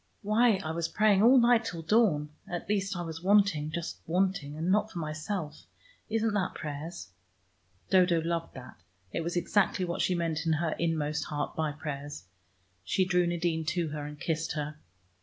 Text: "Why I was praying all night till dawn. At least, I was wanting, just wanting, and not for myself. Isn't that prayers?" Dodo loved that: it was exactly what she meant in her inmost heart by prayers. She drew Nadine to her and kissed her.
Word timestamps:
"Why 0.23 0.55
I 0.65 0.71
was 0.71 0.87
praying 0.87 1.21
all 1.21 1.37
night 1.37 1.63
till 1.63 1.83
dawn. 1.83 2.29
At 2.49 2.67
least, 2.67 2.97
I 2.97 3.03
was 3.03 3.21
wanting, 3.21 3.69
just 3.69 3.97
wanting, 4.07 4.57
and 4.57 4.71
not 4.71 4.91
for 4.91 4.97
myself. 4.97 5.67
Isn't 6.09 6.33
that 6.33 6.55
prayers?" 6.55 7.09
Dodo 7.91 8.19
loved 8.19 8.55
that: 8.55 8.79
it 9.11 9.21
was 9.21 9.35
exactly 9.37 9.85
what 9.85 10.01
she 10.01 10.15
meant 10.15 10.47
in 10.47 10.53
her 10.53 10.75
inmost 10.79 11.25
heart 11.25 11.55
by 11.55 11.71
prayers. 11.71 12.23
She 12.83 13.05
drew 13.05 13.27
Nadine 13.27 13.63
to 13.65 13.89
her 13.89 14.07
and 14.07 14.19
kissed 14.19 14.53
her. 14.53 14.79